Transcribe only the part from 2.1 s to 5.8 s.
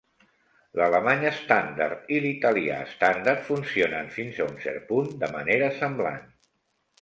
i l'italià estàndard funcionen fins a un cert punt de manera